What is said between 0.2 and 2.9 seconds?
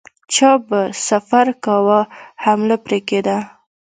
چا به سفر کاوه حمله